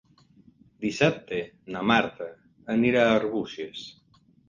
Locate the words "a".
3.07-3.15